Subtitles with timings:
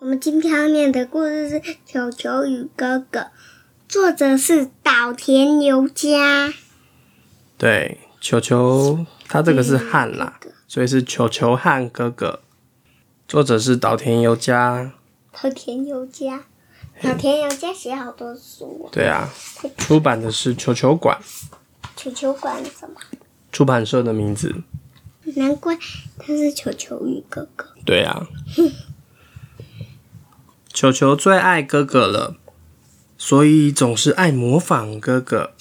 [0.00, 3.20] 我们今天要念的故事是《球球与哥哥》，
[3.86, 6.54] 作者是岛田由佳。
[7.58, 12.40] 对，球球，他这个是汉啦，所以是球球汉哥哥。
[13.28, 14.90] 作者是岛田由佳。
[15.32, 16.44] 岛田由佳，
[17.02, 18.88] 岛田由佳写好多书。
[18.90, 19.28] 对啊，
[19.76, 21.20] 出版的是球球馆。
[21.94, 22.96] 球球馆什么？
[23.52, 24.62] 出版社的名字。
[25.36, 25.76] 难怪
[26.18, 27.66] 他是球球与哥哥。
[27.84, 28.26] 对啊。
[30.80, 32.36] 球球最爱哥哥了，
[33.18, 35.52] 所以总是爱模仿哥哥。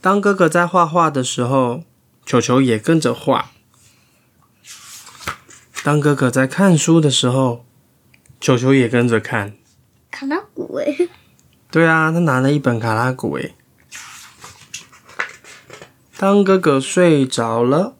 [0.00, 1.82] 当哥哥在画画的时候，
[2.24, 3.46] 球球也跟着画；
[5.82, 7.66] 当哥哥在看书的时候，
[8.40, 9.56] 球球也跟着看。
[10.12, 11.08] 卡拉古诶。
[11.68, 13.56] 对啊，他拿了一本卡拉古诶。
[16.16, 17.96] 当哥哥睡着了，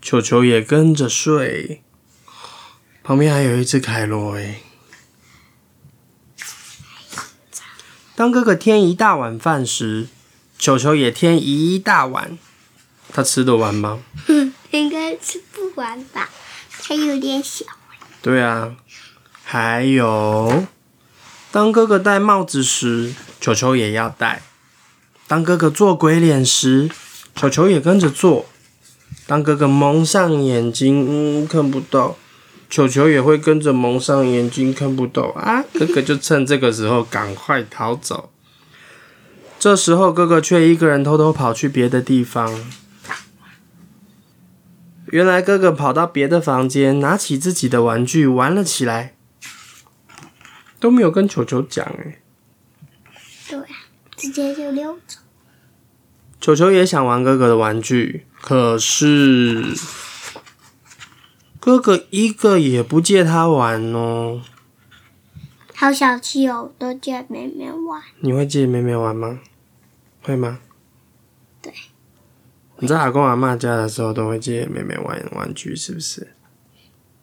[0.00, 1.82] 球球也跟着睡。
[3.04, 4.62] 旁边还有一只凯罗诶。
[8.16, 10.06] 当哥哥添一大碗饭时，
[10.58, 12.38] 球球也添一大碗。
[13.12, 14.02] 他吃得完吗？
[14.72, 16.30] 应该吃不完吧，
[16.82, 17.66] 他有点小。
[18.22, 18.74] 对啊，
[19.42, 20.64] 还有，
[21.52, 24.40] 当哥哥戴帽子时，球球也要戴；
[25.28, 26.88] 当哥哥做鬼脸时，
[27.36, 28.46] 球球也跟着做；
[29.26, 32.16] 当哥哥蒙上眼睛，嗯，看不到。
[32.74, 35.62] 球球也会跟着蒙上眼睛，看不到啊！
[35.78, 38.32] 哥哥就趁这个时候赶快逃走。
[39.60, 42.52] 这时候哥哥却一个人偷偷跑去别的地方。
[45.12, 49.14] 原来哥哥跑到别的房间，拿起自己的玩具玩了起来，
[50.80, 52.22] 都没有跟球球讲哎。
[53.48, 53.86] 对啊，
[54.16, 55.20] 直接就溜走。
[56.40, 59.62] 球球也想玩哥哥的玩具，可是。
[61.64, 64.42] 哥哥一个也不借他玩哦，
[65.74, 68.02] 好小气哦，都借妹妹玩。
[68.20, 69.40] 你会借妹妹玩吗？
[70.20, 70.60] 会吗？
[71.62, 71.72] 对。
[72.80, 76.34] 你在阿公阿妈家的时候都会借妹妹玩玩具，是不是？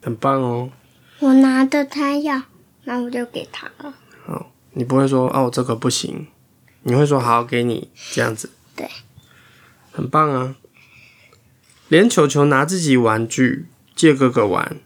[0.02, 0.72] 很棒哦。
[1.20, 2.42] 我拿着他要，
[2.82, 3.94] 那我就给他了。
[4.26, 6.26] 好，你不会说哦这个不行，
[6.82, 8.50] 你会说好给你这样子。
[8.74, 8.90] 对。
[9.92, 10.56] 很棒啊！
[11.86, 13.66] 连球球拿自己玩具。
[14.02, 14.80] 借哥哥玩，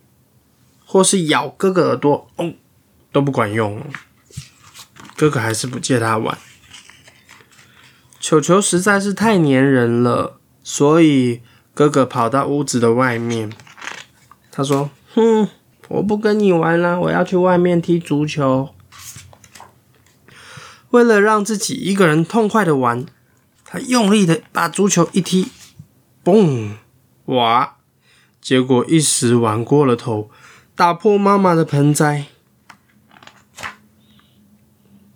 [0.85, 2.53] 或是咬哥哥耳朵，哦，
[3.11, 3.83] 都不管用。
[5.17, 6.37] 哥哥还是不借他玩。
[8.21, 11.41] 球球实在是太粘人了，所以
[11.73, 13.51] 哥哥跑到屋子的外面。
[14.51, 15.49] 他说：“哼，
[15.89, 18.69] 我不跟你玩了，我要去外面踢足球。”
[20.93, 23.07] 为了让自己一个人痛快的玩，
[23.65, 25.49] 他用力的把足球一踢，
[26.23, 26.73] 嘣，
[27.25, 27.76] 哇！
[28.47, 30.31] 结果一时玩过了头，
[30.77, 32.27] 打破妈妈的盆栽，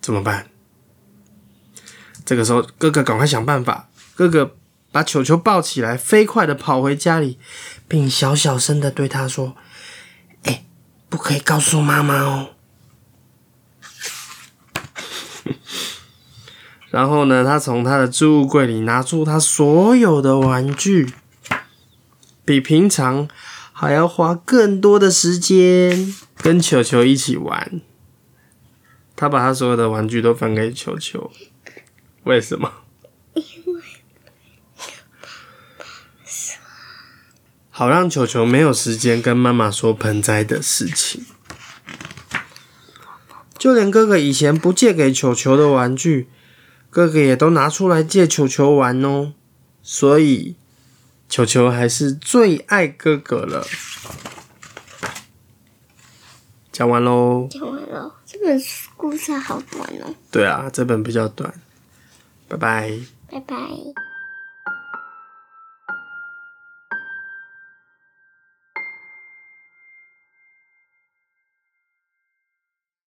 [0.01, 0.49] 怎么办？
[2.25, 3.87] 这个时候，哥哥赶快想办法。
[4.15, 4.57] 哥哥
[4.91, 7.39] 把球球抱起来，飞快的跑回家里，
[7.87, 9.55] 并小小声的对他说
[10.43, 10.65] ：“哎，
[11.07, 12.49] 不可以告诉妈妈哦。
[16.91, 21.13] ”然后呢，他从他的置物柜里拿出他所有的玩具。
[22.43, 23.27] 比平常
[23.71, 27.81] 还要花更多的时间跟球球一起玩。
[29.15, 31.31] 他把他所有的玩具都分给球球，
[32.23, 32.71] 为什么？
[33.35, 33.81] 因为
[37.69, 41.25] 好让球球没有时间跟妈妈说盆栽的事情。
[43.57, 46.27] 就连哥哥以前不借给球球的玩具，
[46.89, 49.33] 哥哥也都拿出来借球球玩哦。
[49.83, 50.55] 所以。
[51.31, 53.65] 球球还是最爱哥哥了。
[56.73, 57.47] 讲完喽。
[57.49, 58.61] 讲完了，这本
[58.97, 60.13] 故事好短哦。
[60.29, 61.53] 对啊，这本比较短。
[62.49, 62.99] 拜拜。
[63.29, 63.55] 拜拜。